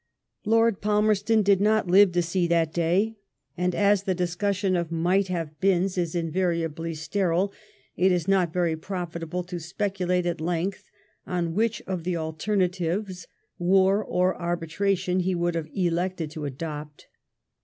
Lord 0.45 0.81
Palmerston 0.81 1.43
did 1.43 1.61
not 1.61 1.87
live 1.87 2.11
to 2.13 2.23
see 2.23 2.47
that 2.47 2.73
day; 2.73 3.17
and 3.55 3.75
as 3.75 4.01
the 4.01 4.15
discussion 4.15 4.75
of'' 4.75 4.91
might 5.09 5.27
have 5.27 5.59
beens 5.59 5.95
'* 5.97 5.97
is 5.99 6.15
invariably 6.15 6.95
sterile, 6.95 7.53
it 7.95 8.11
is 8.11 8.27
not 8.27 8.51
very 8.51 8.75
profitable 8.75 9.43
to 9.43 9.59
speculate 9.59 10.25
at 10.25 10.41
length 10.41 10.89
on 11.27 11.53
which 11.53 11.83
of 11.85 12.03
the 12.03 12.17
alternatives, 12.17 13.27
war 13.59 14.03
or 14.03 14.33
arbitra 14.39 14.97
tion, 14.97 15.19
he 15.19 15.35
woald 15.35 15.53
have 15.53 15.69
elected 15.71 16.31
to 16.31 16.45
adopt. 16.45 17.05